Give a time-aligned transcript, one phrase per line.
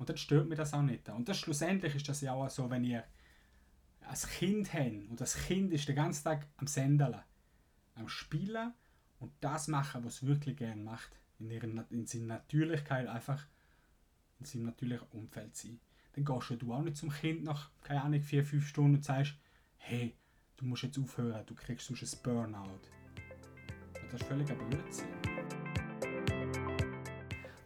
[0.00, 1.06] Und dann stört mir das auch nicht.
[1.10, 3.04] Und das schlussendlich ist das ja auch so, wenn ihr
[4.00, 7.16] ein Kind habt und das Kind ist den ganzen Tag am Sendeln,
[7.96, 8.72] am Spielen
[9.18, 11.10] und das machen, was es wirklich gerne macht.
[11.38, 13.46] In, ihrer, in seiner Natürlichkeit einfach
[14.38, 15.78] in seinem natürlichen Umfeld sein.
[16.14, 19.34] Dann gehst du auch nicht zum Kind nach, keine Ahnung, vier, fünf Stunden und sagst,
[19.76, 20.16] hey,
[20.56, 22.80] du musst jetzt aufhören, du kriegst sonst ein Burnout.
[24.02, 25.39] Und das ist völlig ein Blödsinn.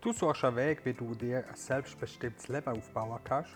[0.04, 3.52] Du suchst einen Weg, wie du dir ein selbstbestimmtes Leben aufbauen kannst.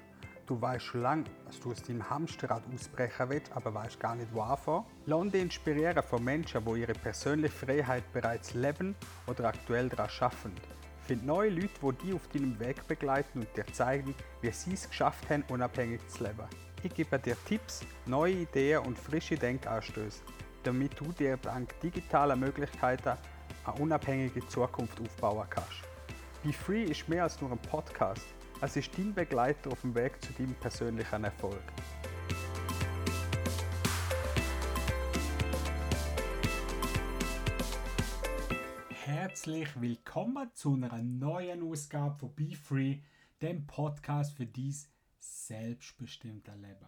[0.47, 4.33] Du weißt schon lange, dass du aus deinem Hamsterrad ausbrechen willst, aber weißt gar nicht,
[4.33, 4.87] wo anfangen.
[5.05, 10.55] Lass dich inspirieren von Menschen, die ihre persönliche Freiheit bereits leben oder aktuell daran arbeiten.
[11.03, 14.89] Find neue Leute, die dich auf deinem Weg begleiten und dir zeigen, wie sie es
[14.89, 16.49] geschafft haben, unabhängig zu leben.
[16.83, 20.23] Ich gebe dir Tipps, neue Ideen und frische Denkanstöße,
[20.63, 23.19] damit du dir dank digitaler Möglichkeiten
[23.67, 25.88] eine unabhängige Zukunft aufbauen kannst.
[26.45, 28.25] Be Free ist mehr als nur ein Podcast.
[28.61, 31.61] Es ist dein Begleiter auf dem Weg zu deinem persönlichen Erfolg.
[39.05, 42.99] Herzlich willkommen zu einer neuen Ausgabe von Be Free,
[43.43, 46.87] dem Podcast für dies selbstbestimmte Leben.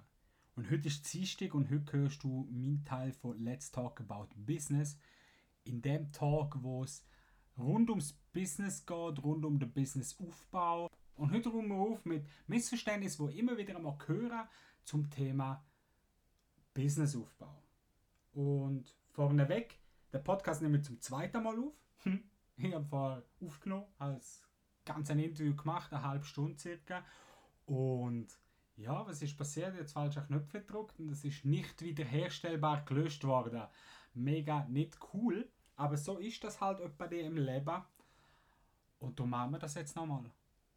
[0.54, 4.96] Und heute ist Dienstag und heute hörst du meinen Teil von Let's Talk About Business.
[5.64, 7.04] In dem Talk, wo es
[7.58, 10.88] rund ums Business geht, rund um den Businessaufbau.
[11.16, 14.48] Und heute räumen wir auf mit Missverständnissen, die immer wieder einmal hören
[14.84, 15.64] zum Thema
[16.74, 17.62] Businessaufbau.
[18.32, 19.78] Und vorneweg,
[20.12, 21.74] der Podcast nehmen wir zum zweiten Mal auf.
[22.62, 24.46] Ich habe vorher aufgenommen, als
[24.84, 27.02] ganz ein Interview gemacht, eine halbe Stunde circa.
[27.64, 28.38] Und
[28.76, 29.76] ja, was ist passiert?
[29.76, 33.62] Jetzt falscher Knöpfe gedrückt und es ist nicht wiederherstellbar gelöscht worden.
[34.12, 35.48] Mega nicht cool.
[35.80, 37.82] Aber so ist das halt bei dir im Leben.
[38.98, 40.30] Und darum machen wir das jetzt nochmal.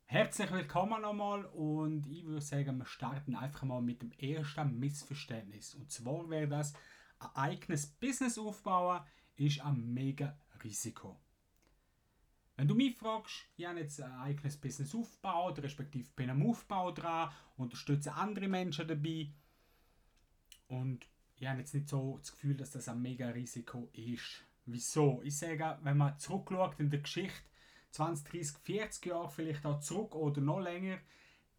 [0.05, 5.75] Herzlich willkommen nochmal und ich würde sagen, wir starten einfach mal mit dem ersten Missverständnis.
[5.75, 6.71] Und zwar wäre das,
[7.19, 9.01] ein eigenes Business aufbauen
[9.35, 11.19] ist ein mega Risiko.
[12.55, 16.93] Wenn du mich fragst, ich habe jetzt ein eigenes Business aufgebaut, respektive bin am Aufbau
[16.93, 19.33] dran, unterstütze andere Menschen dabei
[20.69, 21.05] und
[21.35, 24.45] ich habe jetzt nicht so das Gefühl, dass das ein mega Risiko ist.
[24.65, 25.21] Wieso?
[25.23, 27.41] Ich sage, wenn man zurückschaut in der Geschichte,
[27.91, 30.97] 20, 30, 40 Jahre vielleicht auch zurück oder noch länger,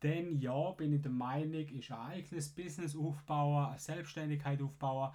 [0.00, 5.14] dann ja, bin ich der Meinung, ist ein eigenes Business aufbauen, eine Selbstständigkeit aufbauen,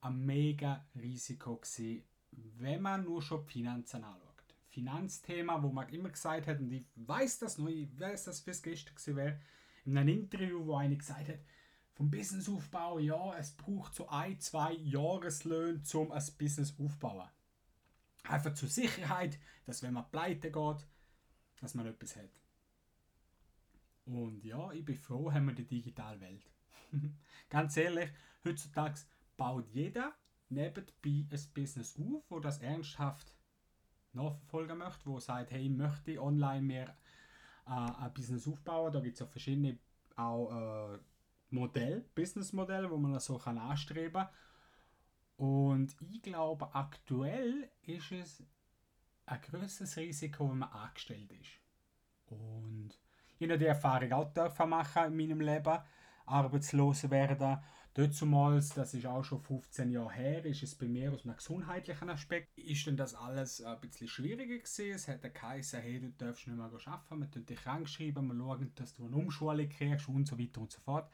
[0.00, 4.28] ein mega Risiko gewesen, wenn man nur schon die Finanzen anschaut.
[4.68, 8.62] Finanzthema, wo man immer gesagt hat, und ich weiß das noch, ich weiß das fürs
[8.62, 9.40] gestern gewesen wäre,
[9.84, 11.40] in einem Interview, wo einer gesagt hat,
[11.98, 17.28] vom Businessaufbau, ja, es braucht so ein, zwei Jahreslöhne, um ein Business aufzubauen.
[18.22, 19.36] Einfach zur Sicherheit,
[19.66, 20.86] dass wenn man pleite geht,
[21.60, 22.30] dass man etwas hat.
[24.04, 26.48] Und ja, ich bin froh, haben wir die digitale Welt.
[27.50, 28.10] Ganz ehrlich,
[28.44, 29.00] heutzutage
[29.36, 30.14] baut jeder
[30.50, 33.34] nebenbei ein Business auf, wo das ernsthaft
[34.12, 36.96] nachverfolgen möchte, wo sagt, hey, ich möchte online mehr
[37.66, 38.92] äh, ein Business aufbauen.
[38.92, 39.80] Da gibt es auch verschiedene
[40.14, 40.98] auch, äh,
[41.50, 44.26] Modell, Businessmodell, wo man das so kann anstreben.
[45.36, 48.42] Und ich glaube, aktuell ist es
[49.26, 51.60] ein größeres Risiko, wenn man angestellt ist.
[52.26, 52.98] Und
[53.38, 55.78] ich habe die Erfahrung auch dürfen machen in meinem Leben,
[56.26, 57.58] arbeitslos werden.
[57.94, 62.10] Dazumals, das ist auch schon 15 Jahre her, ist es bei mir aus einem gesundheitlichen
[62.10, 64.92] Aspekt, ist denn das alles ein bisschen schwieriger gewesen.
[64.92, 68.72] Es hat geheißen, hey, du darfst nicht mehr arbeiten, wir dich krank schreiben, wir schauen,
[68.76, 71.10] dass du eine Umschulung kriegst und so weiter und so fort.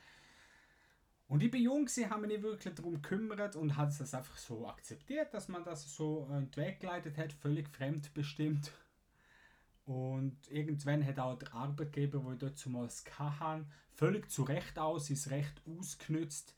[1.27, 4.37] Und ich bin jung, sie haben mich nicht wirklich darum gekümmert und hat es einfach
[4.37, 8.71] so akzeptiert, dass man das so in den Weg geleitet hat, völlig fremdbestimmt.
[9.87, 15.09] Und irgendwann hat auch der Arbeitgeber, wo ich dort zumals hatte, völlig zu Recht aus,
[15.09, 16.55] sein Recht ausgenützt,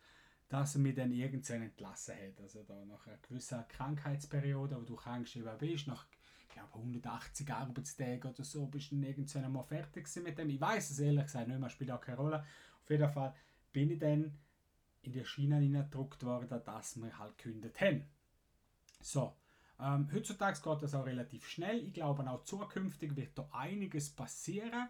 [0.49, 2.41] dass er mich dann irgendwann entlassen hat.
[2.41, 6.07] Also da nach einer gewissen Krankheitsperiode, wo du krankgeschrieben bist, nach
[6.43, 10.49] ich glaube 180 Arbeitstagen oder so, bist du dann irgendwann mal fertig mit dem.
[10.49, 12.45] Ich weiß es ehrlich gesagt nicht mehr, spielt auch keine Rolle.
[12.83, 13.35] Auf jeden Fall
[13.73, 14.39] bin ich dann
[15.07, 18.05] in die Schiene hineingedruckt worden, dass wir halt gekündigt haben.
[19.01, 19.37] So,
[19.79, 21.85] ähm, heutzutage geht das auch relativ schnell.
[21.85, 24.89] Ich glaube auch zukünftig wird da einiges passieren,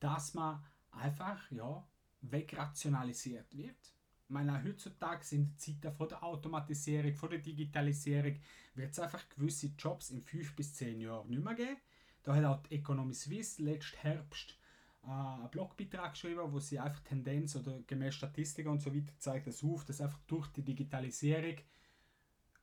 [0.00, 1.86] dass man einfach ja,
[2.22, 3.76] wegrationalisiert wird.
[4.24, 8.40] Ich meine, heutzutage sind die Zeiten von der Automatisierung, von der Digitalisierung,
[8.74, 11.76] wird es einfach gewisse Jobs in 5 bis 10 Jahren nicht mehr geben.
[12.22, 14.56] Da hat auch die Economy Suisse letzten Herbst
[15.02, 19.64] einen Blogbeitrag geschrieben, wo sie einfach Tendenz oder gemäß Statistiken und so weiter zeigt das
[19.64, 21.56] auf, dass einfach durch die Digitalisierung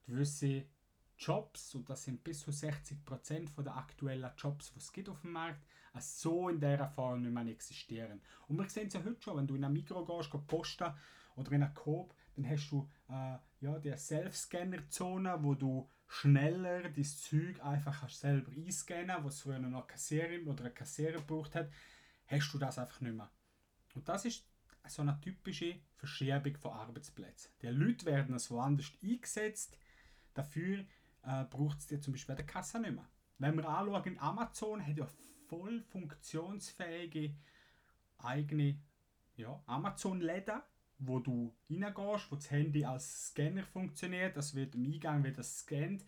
[0.06, 0.66] gewisse
[1.18, 5.22] Jobs, und das sind bis zu 60% von der aktuellen Jobs, die es gibt auf
[5.22, 5.66] dem Markt,
[6.00, 8.22] so in dieser Form nicht mehr existieren.
[8.48, 10.94] Und wir sehen es ja heute schon, wenn du in ein Mikro gehst, gehst posten
[11.36, 17.22] oder in einer Coop, dann hast du äh, ja, die Self-Scanner-Zone, wo du schneller das
[17.22, 21.70] Zeug einfach selber einscannen was früher noch eine Kassiererin oder ein Kassierer gebraucht hat,
[22.28, 23.32] hast du das einfach nicht mehr.
[23.96, 24.46] Und das ist
[24.88, 27.52] so eine typische Verschiebung von Arbeitsplätzen.
[27.62, 29.78] Die Leute werden als woanders eingesetzt,
[30.34, 30.86] dafür
[31.24, 33.10] äh, braucht es dir zum Beispiel der Kasse nicht mehr.
[33.40, 35.08] Wenn wir anschauen, Amazon hat ja
[35.48, 37.36] voll funktionsfähige
[38.20, 38.80] eigene
[39.36, 40.62] ja, Amazon-Läden,
[41.00, 45.60] wo du reingehst, wo das Handy als Scanner funktioniert, das wird im Eingang wird das
[45.60, 46.04] scannt.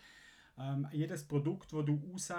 [0.57, 2.31] Ähm, jedes Produkt, wo du raus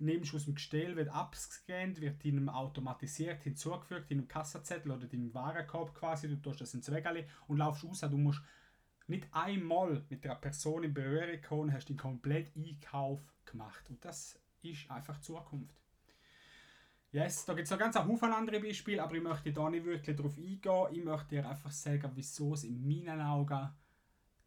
[0.00, 5.94] nimmst aus dem Gestell, wird abgescannt, wird deinem automatisiert hinzugefügt, deinem Kassazettel oder deinem Warenkorb
[5.94, 8.00] quasi, du tust das ins Wägeli und laufst raus.
[8.00, 8.42] Du musst
[9.06, 13.88] nicht einmal mit der Person in Berührung kommen, hast den kompletten Einkauf gemacht.
[13.90, 15.74] Und das ist einfach Zukunft.
[17.12, 20.16] Yes, da gibt es noch ganz Haufen andere Beispiele, aber ich möchte da nicht wirklich
[20.16, 20.86] darauf eingehen.
[20.92, 23.70] Ich möchte dir einfach sagen, wieso es in meinen Augen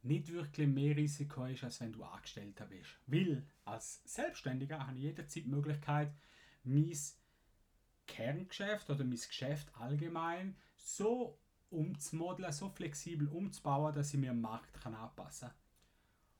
[0.03, 2.99] nicht wirklich mehr Risiko ist, als wenn du Angestellter bist.
[3.05, 6.13] Weil als Selbstständiger habe ich jederzeit die Möglichkeit,
[6.63, 6.97] mein
[8.07, 11.39] Kerngeschäft oder mein Geschäft allgemein so
[11.69, 15.57] umzumodeln, so flexibel umzubauen, dass ich mir am Markt kann anpassen kann.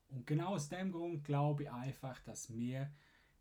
[0.08, 2.92] Und genau aus dem Grund glaube ich einfach, dass wir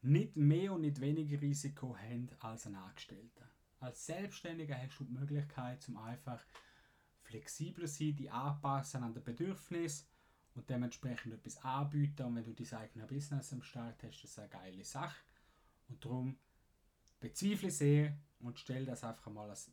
[0.01, 3.47] nicht mehr und nicht weniger Risiko haben als ein Angestellter.
[3.79, 6.43] Als Selbstständiger hast du die Möglichkeit, zum einfach
[7.21, 10.07] flexibler zu sein, die anpassen an den Bedürfnissen
[10.55, 12.23] und dementsprechend etwas anbieten.
[12.23, 15.23] Und wenn du dein eigenes Business am Start hast, ist das eine geile Sache.
[15.89, 16.37] Und darum
[17.19, 19.71] bezweifle sehr und stelle das einfach mal als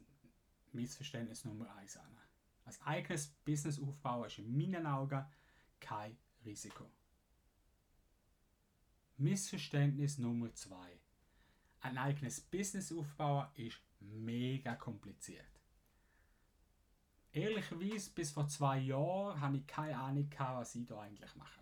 [0.72, 2.16] Missverständnis Nummer 1 an.
[2.64, 5.24] Als eigenes Business aufbauen ist in meinen Augen
[5.80, 6.90] kein Risiko.
[9.16, 11.00] Missverständnis Nummer 2.
[11.80, 15.59] Ein eigenes Business aufbauen ist mega kompliziert.
[17.40, 21.60] Ehrlicherweise, bis vor zwei Jahren hatte ich keine Ahnung, was ich da eigentlich mache.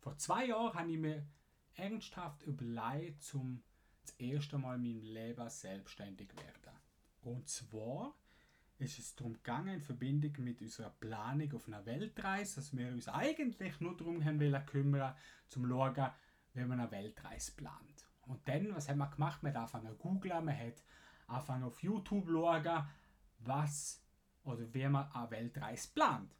[0.00, 1.26] Vor zwei Jahren habe ich mir
[1.74, 3.62] ernsthaft überlegt, zum
[4.02, 6.78] das erste Mal in meinem Leben selbstständig werden.
[7.22, 8.14] Und zwar
[8.78, 13.08] ist es darum gegangen, in Verbindung mit unserer Planung auf einer Weltreise, dass wir uns
[13.08, 15.14] eigentlich nur darum haben wollen kümmern,
[15.48, 16.10] zum zu schauen,
[16.54, 18.06] wie man eine Weltreise plant.
[18.26, 19.42] Und dann, was haben wir gemacht?
[19.42, 20.72] Wir haben angefangen zu googlen, wir haben
[21.26, 22.86] angefangen auf YouTube zu schauen,
[23.38, 24.02] was
[24.44, 26.34] oder wie man eine Weltreise plant.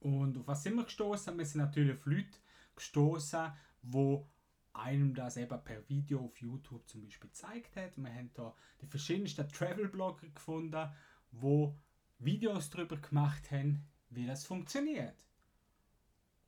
[0.00, 1.36] Und auf was sind wir gestoßen?
[1.36, 2.38] Wir sind natürlich auf Leute
[2.76, 3.52] gestoßen,
[3.82, 4.28] wo
[4.74, 7.96] einem das eben per Video auf YouTube zum Beispiel gezeigt hat.
[7.96, 10.90] Wir haben da die verschiedensten Travel-Blogger gefunden,
[11.30, 11.78] wo
[12.18, 15.24] Videos darüber gemacht haben, wie das funktioniert.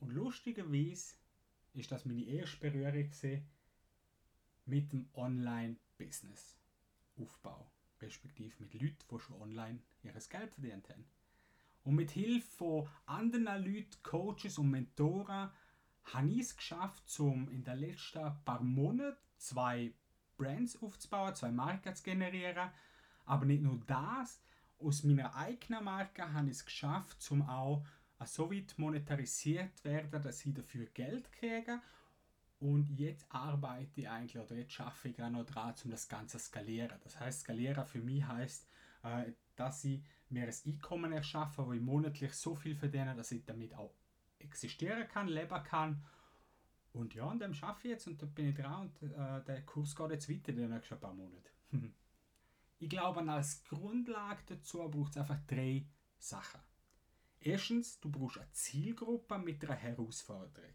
[0.01, 1.15] Und lustigerweise
[1.73, 3.11] ist das meine erste Berührung
[4.67, 7.71] mit dem Online-Business-Aufbau,
[8.01, 11.05] respektive mit Leuten, die schon online ihr Geld verdient haben.
[11.85, 15.51] Und mit Hilfe von anderen Leuten, Coaches und Mentoren
[16.05, 19.93] habe ich es geschafft, um in den letzten paar Monaten zwei
[20.37, 22.71] Brands aufzubauen, zwei Marken zu generieren.
[23.25, 24.41] Aber nicht nur das,
[24.79, 27.85] aus meiner eigenen Marke habe ich es geschafft, um auch
[28.25, 31.81] so weit monetarisiert werden, dass ich dafür Geld kriege.
[32.59, 36.39] Und jetzt arbeite ich eigentlich, oder jetzt schaffe ich gerade noch dran, um das Ganze
[36.39, 36.99] skalieren.
[37.05, 38.67] Das heißt, skalieren für mich heißt,
[39.03, 43.45] äh, dass ich mir ein Einkommen erschaffe, wo ich monatlich so viel verdiene, dass ich
[43.45, 43.95] damit auch
[44.39, 46.03] existieren kann, leben kann.
[46.93, 49.63] Und ja, an dem schaffe ich jetzt und da bin ich dran und äh, der
[49.67, 51.51] Kurs geht jetzt weiter in den nächsten paar Monaten.
[52.79, 55.87] ich glaube, als Grundlage dazu braucht es einfach drei
[56.19, 56.61] Sachen.
[57.39, 60.75] Erstens, du brauchst eine Zielgruppe mit einer Herausforderung.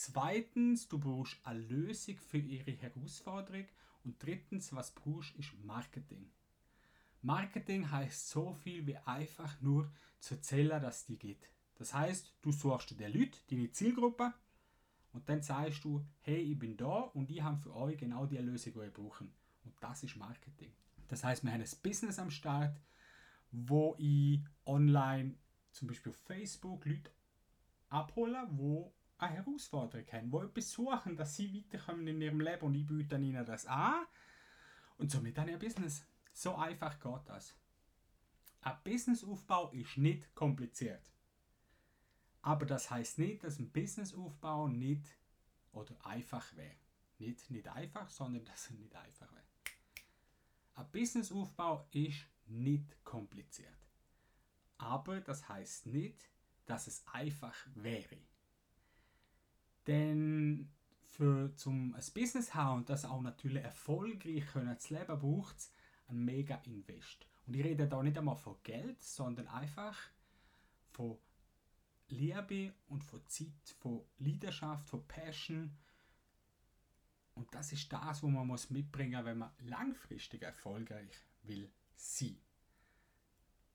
[0.00, 3.64] Zweitens, du brauchst eine Lösung für ihre Herausforderung.
[4.04, 6.30] Und drittens, was du brauchst, ist Marketing.
[7.20, 11.50] Marketing heißt so viel wie einfach nur zu erzählen, dass es die gibt.
[11.74, 14.32] Das heißt, du suchst dir Leute, deine Zielgruppe,
[15.14, 18.36] und dann sagst du, hey, ich bin da und ich habe für euch genau die
[18.36, 19.22] Lösung, die ihr braucht.
[19.22, 19.32] Und
[19.80, 20.70] das ist Marketing.
[21.08, 22.80] Das heißt, wir haben ein Business am Start,
[23.50, 25.34] wo ich online,
[25.72, 27.10] zum Beispiel auf Facebook, Leute
[27.88, 32.74] abhole, wo eine Herausforderung haben, wo etwas suchen, dass sie weiterkommen in ihrem Leben und
[32.74, 34.06] ich biete ihnen das an.
[34.96, 36.04] Und somit ich ein Business.
[36.32, 37.56] So einfach geht das.
[38.60, 41.12] Ein Businessaufbau ist nicht kompliziert.
[42.42, 45.04] Aber das heißt nicht, dass ein Businessaufbau nicht
[45.72, 46.76] oder einfach wäre.
[47.18, 49.44] Nicht, nicht einfach, sondern dass er nicht einfach wäre.
[50.74, 53.78] Ein Businessaufbau ist nicht kompliziert.
[54.78, 56.28] Aber das heißt nicht,
[56.66, 58.18] dass es einfach wäre.
[59.88, 60.70] Denn
[61.06, 65.72] für zum ein Business haben und das auch natürlich erfolgreich können zu leben, braucht es
[66.06, 67.26] ein mega Invest.
[67.46, 69.98] Und ich rede da nicht einmal von Geld, sondern einfach
[70.90, 71.18] von
[72.08, 75.76] Liebe und von Zeit, von Leidenschaft, von Passion.
[77.34, 82.36] Und das ist das, was man muss mitbringen, wenn man langfristig erfolgreich will sein.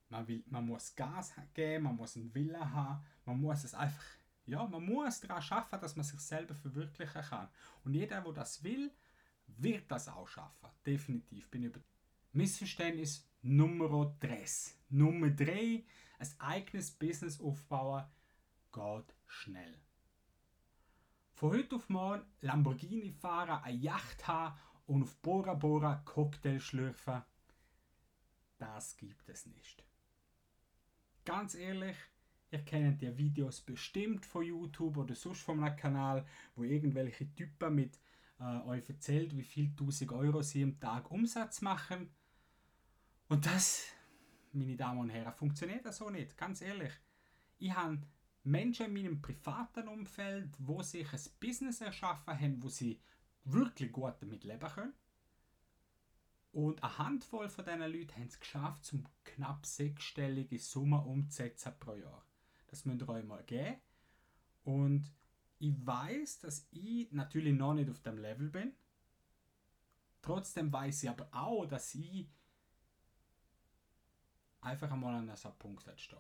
[0.09, 4.03] Man, will, man muss Gas geben, man muss einen Willen haben, man muss es einfach
[4.45, 7.49] ja, man muss daran schaffen, dass man sich selber verwirklichen kann.
[7.83, 8.91] Und jeder, der das will,
[9.47, 10.69] wird das auch schaffen.
[10.85, 11.49] Definitiv.
[11.49, 11.79] Bin über
[12.33, 14.45] Missverständnis Nummer 3.
[14.89, 15.83] Nummer 3.
[16.19, 18.05] Ein eigenes Business aufbauen
[18.71, 19.77] geht schnell.
[21.33, 27.23] Von heute auf morgen Lamborghini fahren, eine Yacht haben und auf Bora Bora Cocktail schlürfen,
[28.57, 29.83] das gibt es nicht.
[31.25, 31.97] Ganz ehrlich,
[32.53, 36.23] Ihr kennt die Videos bestimmt von YouTube oder sonst von einem Kanal,
[36.55, 37.99] wo irgendwelche Typen mit
[38.39, 42.11] äh, euch erzählt, wie viel 1000 Euro sie im Tag Umsatz machen.
[43.27, 43.87] Und das,
[44.51, 46.93] meine Damen und Herren, funktioniert so nicht, ganz ehrlich.
[47.57, 48.03] Ich habe
[48.43, 53.01] Menschen in meinem privaten Umfeld, wo sich ein Business erschaffen haben, wo sie
[53.45, 54.93] wirklich gut damit leben können.
[56.51, 61.95] Und eine Handvoll von diesen Leuten haben es geschafft, zum knapp sechsstellige Summe umzusetzen pro
[61.95, 62.23] Jahr.
[62.73, 63.75] Das müsst ihr euch mal geben.
[64.63, 65.13] Und
[65.59, 68.73] ich weiß, dass ich natürlich noch nicht auf dem Level bin.
[70.23, 72.27] Trotzdem weiß ich aber auch, dass ich
[74.61, 76.19] einfach einmal an diesem Punkt stehe.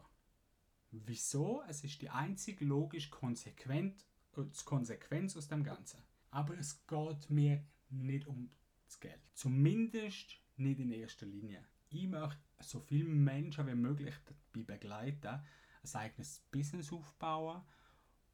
[0.91, 1.63] Wieso?
[1.67, 4.05] Es ist die einzige logisch Konsequenz,
[4.37, 6.03] äh, Konsequenz aus dem Ganzen.
[6.29, 8.51] Aber es geht mir nicht um
[8.85, 9.21] das Geld.
[9.33, 11.65] Zumindest nicht in erster Linie.
[11.89, 14.13] Ich möchte so viele Menschen wie möglich
[14.53, 15.41] dabei begleiten,
[15.83, 17.61] ein eigenes Business aufbauen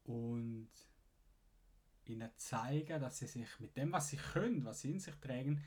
[0.04, 0.68] und
[2.04, 5.62] ihnen zeigen, dass sie sich mit dem, was sie können, was sie in sich tragen,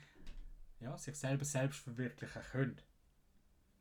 [0.80, 2.80] ja, sich selber selbst verwirklichen können.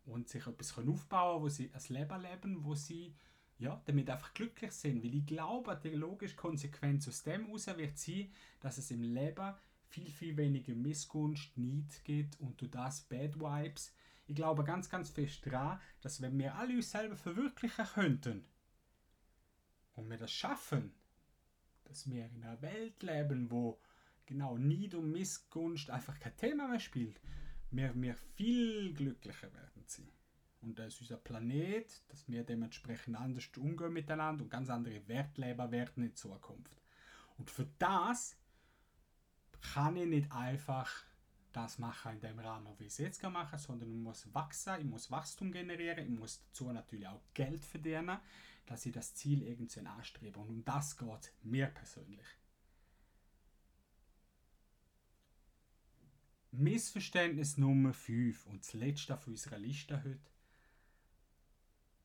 [0.06, 3.16] Und sich etwas können aufbauen wo sie ein Leben leben, wo sie
[3.58, 5.04] ja, damit einfach glücklich sind.
[5.04, 9.54] Weil ich glaube, die logische Konsequenz aus dem heraus wird sein, dass es im Leben
[9.88, 13.94] viel, viel weniger Missgunst, Neid gibt und du das Bad Vibes
[14.26, 18.46] ich glaube ganz, ganz fest daran, dass wenn wir alle uns selber verwirklichen könnten
[19.96, 20.94] und wir das schaffen,
[21.86, 23.80] dass wir in einer Welt leben, wo
[24.26, 27.20] genau Neid und Missgunst einfach kein Thema mehr spielt,
[27.72, 30.14] wir, wir viel glücklicher werden sie.
[30.62, 35.42] Und das ist unser Planet, dass wir dementsprechend anders umgehen miteinander und ganz andere Werte
[35.42, 36.82] leben werden in Zukunft.
[37.38, 38.38] Und für das
[39.74, 41.04] kann ich nicht einfach
[41.54, 44.86] das machen in dem Rahmen, wie ich es jetzt machen sondern ich muss wachsen, ich
[44.86, 48.20] muss Wachstum generieren, ich muss dazu natürlich auch Geld verdienen,
[48.66, 50.40] dass ich das Ziel irgendwie anstrebe.
[50.40, 52.28] Und um das geht mir persönlich.
[56.52, 60.20] Missverständnis Nummer 5 und das letzte auf unserer Liste heute.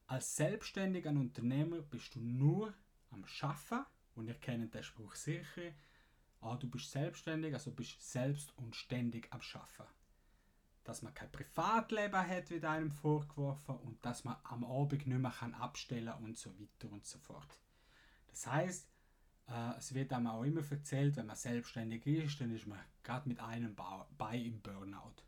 [0.06, 2.72] Als selbstständiger Unternehmer bist du nur
[3.10, 5.72] am Schaffen und ihr kennt den Spruch sicher,
[6.40, 9.86] ah, du bist selbstständig, also bist selbst und ständig am Schaffen.
[10.84, 15.30] Dass man kein Privatleben hat, wie einem vorgeworfen, und dass man am Abend nicht mehr
[15.30, 17.60] kann abstellen und so weiter und so fort.
[18.28, 18.88] Das heißt,
[19.48, 23.28] äh, es wird einem auch immer erzählt, wenn man selbstständig ist, dann ist man gerade
[23.28, 23.74] mit einem
[24.16, 25.22] Bein im Burnout.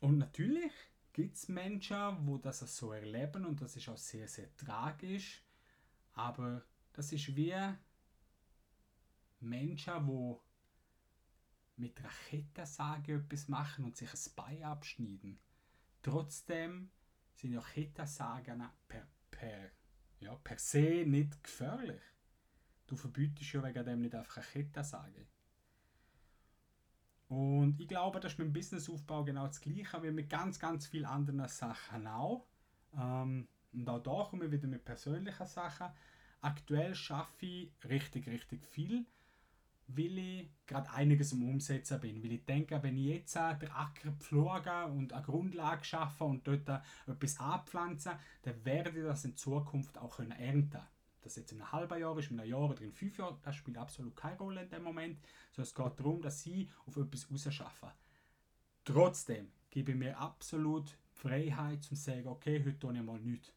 [0.00, 0.72] Und natürlich
[1.12, 5.42] gibt es Menschen, wo das so erleben und das ist auch sehr, sehr tragisch.
[6.14, 7.54] Aber das ist wie
[9.40, 10.36] Menschen, die
[11.80, 15.38] mit Rakettensäge etwas machen und sich ein Bein abschneiden.
[16.02, 16.90] Trotzdem
[17.34, 19.70] sind ja Kettensägen per, per,
[20.20, 22.02] ja, per se nicht gefährlich.
[22.86, 25.26] Du verbietest ja wegen dem nicht einfach eine Kettensäge.
[27.28, 30.86] Und ich glaube, das ist mit dem Businessaufbau genau das Gleiche wie mit ganz, ganz
[30.86, 32.46] vielen anderen Sachen auch.
[32.92, 35.92] Ähm, und auch da kommen wir wieder mit persönlichen Sachen.
[36.40, 39.06] Aktuell schaffe ich richtig, richtig viel
[39.96, 42.22] weil ich gerade einiges am Umsetzen bin.
[42.22, 46.68] Weil ich denke, wenn ich jetzt den Acker pflege und eine Grundlage schaffe und dort
[47.06, 50.80] etwas anpflanze, dann werde ich das in Zukunft auch können ernten
[51.22, 53.56] das jetzt in einem halben Jahr ist, in einem Jahr oder in fünf Jahren, das
[53.56, 55.18] spielt absolut keine Rolle in dem Moment.
[55.52, 57.90] Sondern es geht darum, dass sie auf etwas rausschaffen.
[58.84, 63.52] Trotzdem gebe ich mir absolut Freiheit zum sagen, okay, heute tue ich mal nichts.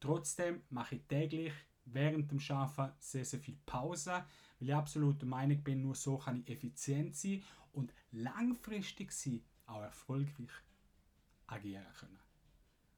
[0.00, 1.52] Trotzdem mache ich täglich
[1.86, 4.24] während dem Schaffen sehr, sehr viel Pause
[4.58, 7.42] weil ich absolut der Meinung bin, nur so kann ich effizient sein
[7.72, 10.50] und langfristig sein, auch erfolgreich
[11.46, 12.18] agieren können.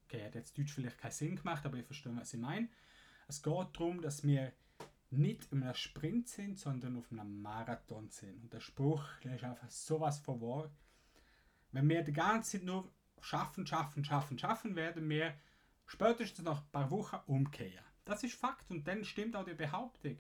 [0.04, 2.68] Okay, hat jetzt Deutsch vielleicht keinen Sinn gemacht, aber ich verstehe, was ich meine.
[3.28, 4.52] Es geht darum, dass wir
[5.10, 8.42] nicht in einem Sprint sind, sondern auf einem Marathon sind.
[8.42, 10.70] Und der Spruch, der ist einfach sowas von wahr.
[11.72, 15.34] Wenn wir die ganze Zeit nur schaffen, schaffen, schaffen, schaffen, werden wir
[15.86, 17.84] spätestens nach ein paar Wochen umkehren.
[18.04, 20.18] Das ist Fakt und dann stimmt auch die Behauptung.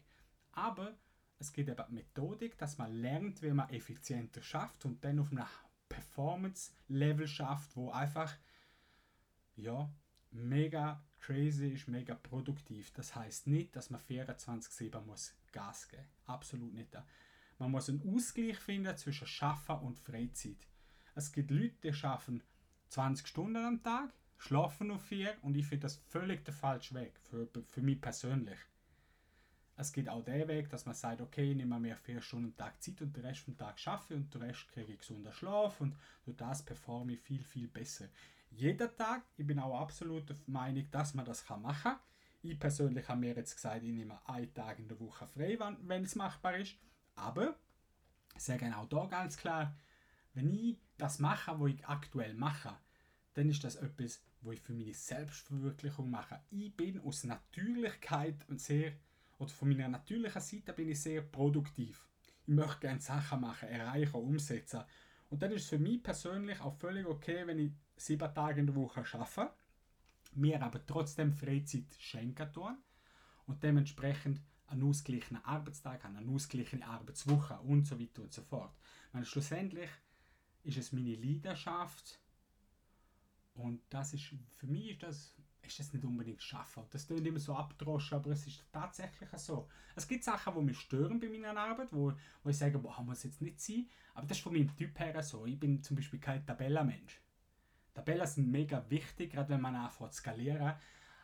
[0.52, 0.96] Aber
[1.38, 5.30] es geht eben die Methodik, dass man lernt, wie man effizienter schafft und dann auf
[5.30, 5.44] einem
[5.88, 8.34] Performance-Level schafft, wo einfach
[9.56, 9.90] ja,
[10.30, 12.92] mega crazy ist, mega produktiv.
[12.92, 16.06] Das heißt nicht, dass man 24-7 muss Gas geben.
[16.26, 16.96] Absolut nicht.
[17.58, 20.66] Man muss einen Ausgleich finden zwischen Schaffen und Freizeit.
[21.14, 22.42] Es gibt Leute, die schaffen
[22.90, 27.18] 20 Stunden am Tag, schlafen nur 4 und ich finde das völlig der falsche Weg
[27.20, 28.58] für, für mich persönlich.
[29.78, 32.82] Es geht auch der Weg, dass man sagt, okay, ich nehme mir 4 Stunden Tag
[32.82, 35.94] Zeit und den Rest vom Tag schaffe und den Rest kriege ich gesunder Schlaf und
[36.24, 38.06] durch das performe ich viel, viel besser.
[38.50, 41.98] Jeder Tag, ich bin auch absolut der Meinung, dass man das machen kann.
[42.42, 46.04] Ich persönlich habe mir jetzt gesagt, ich nehme einen Tag in der Woche frei, wenn
[46.04, 46.76] es machbar ist.
[47.14, 47.56] Aber,
[48.38, 49.76] sage auch da ganz klar,
[50.32, 52.74] wenn ich das mache, was ich aktuell mache,
[53.34, 56.40] dann ist das etwas, wo ich für meine Selbstverwirklichung mache.
[56.50, 58.92] Ich bin aus Natürlichkeit und sehr,
[59.38, 62.06] oder von meiner natürlichen Seite bin ich sehr produktiv.
[62.46, 64.82] Ich möchte gerne Sachen machen, erreichen, umsetzen.
[65.28, 68.66] Und dann ist es für mich persönlich auch völlig okay, wenn ich sieben Tage in
[68.66, 69.52] der Woche arbeite,
[70.34, 72.76] mir aber trotzdem Freizeit schenken tun
[73.46, 78.76] und dementsprechend einen ausgeglichenen Arbeitstag haben, eine ausgeglichene Arbeitswoche und so weiter und so fort.
[79.12, 79.90] Meine, schlussendlich
[80.64, 82.20] ist es meine Leidenschaft
[83.54, 85.34] und das ist, für mich ist das,
[85.68, 86.84] ist das nicht unbedingt Schaffen.
[86.90, 89.68] Das klingt immer so abgedroschen, aber es ist tatsächlich so.
[89.94, 93.24] Es gibt Sachen, die mich stören bei meiner Arbeit, wo, wo ich sage, boah, muss
[93.24, 95.46] jetzt nicht sein, aber das ist von meinem Typ her so.
[95.46, 97.20] Ich bin zum Beispiel kein Tabellenmensch.
[97.96, 100.74] Tabellen sind mega wichtig, gerade wenn man anfängt zu skalieren.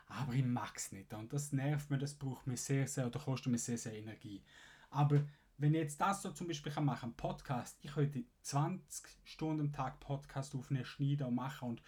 [0.06, 1.12] Aber ich mag es nicht.
[1.12, 4.42] Und das nervt mich, das braucht mir sehr, sehr, oder kostet mir sehr, sehr Energie.
[4.90, 5.24] Aber
[5.58, 9.72] wenn ich jetzt das so zum Beispiel kann machen, Podcast, ich könnte 20 Stunden am
[9.72, 11.82] Tag Podcast aufnehmen, schneiden und machen und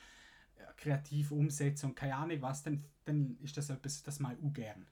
[0.77, 4.53] kreativ umsetzen und keine Ahnung was, dann, dann ist das etwas, das mache ich auch
[4.53, 4.87] gern.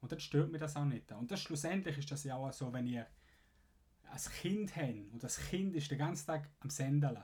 [0.00, 1.10] Und dann stört mir das auch nicht.
[1.12, 3.06] Und das schlussendlich ist das ja auch so, wenn ihr
[4.10, 7.18] als Kind habt und das Kind ist den ganzen Tag am Sendeln,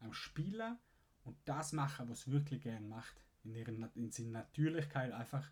[0.00, 0.78] am Spielen
[1.24, 5.50] und das machen, was es wirklich gern macht, in, ihrer, in seiner Natürlichkeit einfach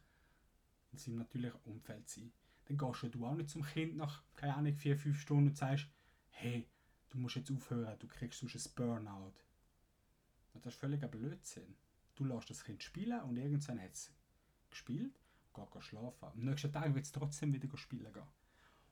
[0.93, 2.33] in seinem natürlichen Umfeld sein.
[2.67, 5.87] Dann gehst du auch nicht zum Kind nach, keine Ahnung, vier, fünf Stunden und sagst,
[6.31, 6.67] hey,
[7.11, 9.35] du musst jetzt aufhören, du kriegst sonst ein Burnout.
[10.55, 11.77] Und das ist völliger Blödsinn.
[12.15, 14.13] Du lässt das Kind spielen und irgendwann hat es
[14.71, 15.19] gespielt,
[15.53, 16.29] geht schlafen.
[16.29, 18.23] Am nächsten Tag wird es trotzdem wieder spielen gehen.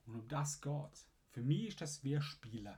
[0.06, 1.06] Und um das geht.
[1.30, 2.76] Für mich ist das wie Spielen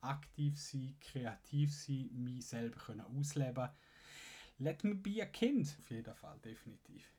[0.00, 3.68] aktiv sein, kreativ sein, mich selber können ausleben
[4.58, 7.10] Let me be a Kind, auf jeden Fall, definitiv.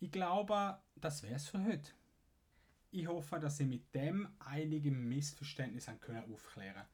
[0.00, 1.90] Ich glaube, das wäre es für heute.
[2.90, 6.86] Ich hoffe, dass ich mit dem einige Missverständnisse können aufklären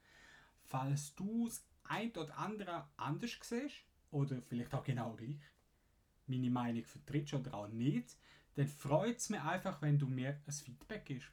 [0.64, 3.76] Falls du es ein oder andere anders siehst,
[4.10, 5.38] oder vielleicht auch genau gleich,
[6.26, 8.16] meine Meinung vertrittst oder auch nicht,
[8.54, 11.28] dann freut es mich einfach, wenn du mir ein Feedback gibst.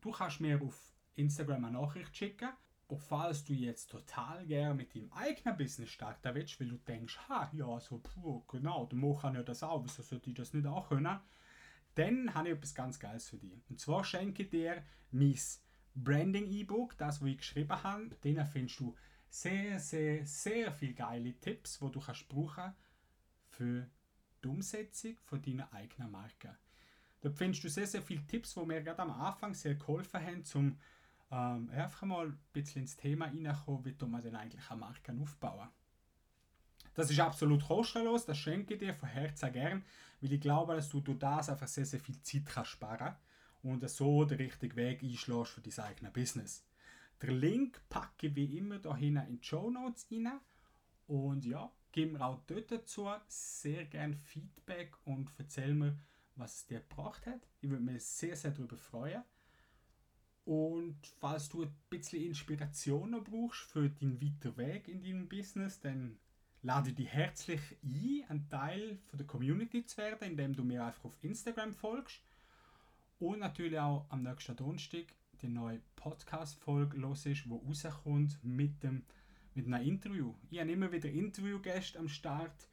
[0.00, 2.50] Du kannst mir auf Instagram eine Nachricht schicken
[2.86, 7.18] und falls du jetzt total gerne mit deinem eigenen Business starten willst, weil du denkst,
[7.28, 10.66] ha, ja, so, puh, genau, Mo kann ja das auch, wieso sollte ich das nicht
[10.66, 11.20] auch können?
[11.96, 13.52] Dann habe ich etwas ganz Geiles für dich.
[13.68, 15.38] Und zwar schenke ich dir mein
[15.96, 18.10] Branding-E-Book, das, was ich geschrieben habe.
[18.24, 18.96] Den findest du
[19.30, 22.74] sehr, sehr, sehr viele geile Tipps, wo du kannst brauchen
[23.48, 23.88] für
[24.42, 26.56] die Umsetzung von deiner eigenen Marke.
[27.20, 30.42] Dort findest du sehr, sehr viele Tipps, die mir gerade am Anfang sehr geholfen haben,
[30.54, 30.78] um
[31.30, 35.68] ähm, einfach mal ein bisschen ins Thema reinkommen, wie man denn eigentlich eine Marke aufbauen.
[36.94, 39.84] Das ist absolut kostenlos, das schenke ich dir von Herzen gern,
[40.20, 43.14] weil ich glaube, dass du durch das einfach sehr, sehr viel Zeit kannst sparen
[43.62, 46.64] und so den richtigen Weg einschlägst für dein eigenes Business.
[47.22, 50.40] Den Link packe ich wie immer da in die Show Notes rein
[51.06, 55.98] und ja, gib mir auch dort dazu sehr gerne Feedback und erzähl mir,
[56.36, 57.46] was es dir gebracht hat.
[57.60, 59.22] Ich würde mich sehr, sehr darüber freuen.
[60.44, 66.18] Und falls du ein bisschen Inspiration brauchst für deinen weiteren Weg in deinem Business, dann
[66.62, 70.84] lade ich dich herzlich ein, ein Teil von der Community zu werden, indem du mir
[70.84, 72.22] einfach auf Instagram folgst.
[73.18, 79.04] Und natürlich auch am nächsten Donnerstag die neue Podcast-Folge los ist, die rauskommt mit, dem,
[79.54, 80.34] mit einem Interview.
[80.50, 82.68] Ich habe immer wieder Interviewgäste am Start,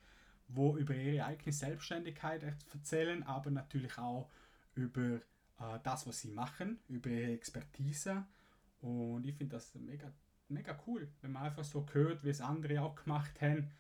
[0.48, 4.30] wo über ihre eigene Selbstständigkeit erzählen, aber natürlich auch
[4.76, 5.16] über
[5.60, 8.26] äh, das, was sie machen, über ihre Expertise.
[8.82, 10.12] Und ich finde das mega,
[10.48, 13.72] mega cool, wenn man einfach so hört, wie es andere auch gemacht haben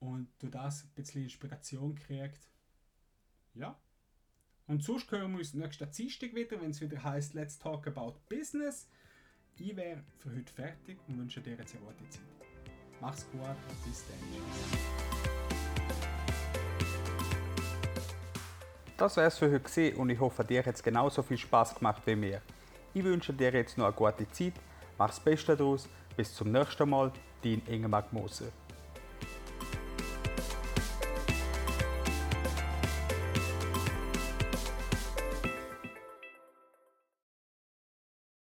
[0.00, 2.50] und du das ein bisschen Inspiration kriegt.
[3.54, 3.78] Ja,
[4.66, 8.14] Und sonst hören wir uns nächsten Dienstag wieder, wenn es wieder heißt Let's Talk About
[8.30, 8.88] Business.
[9.56, 12.22] Ich wäre für heute fertig und wünsche dir jetzt eine gute Zeit.
[12.98, 13.42] Mach's gut,
[13.84, 14.16] bis dann.
[18.96, 22.16] Das wär's für heute und ich hoffe, dir hat es genauso viel Spaß gemacht wie
[22.16, 22.40] mir.
[22.94, 24.54] Ich wünsche dir jetzt noch eine gute Zeit,
[24.96, 28.50] mach's Beste daraus, bis zum nächsten Mal, dein Ingemar Moser.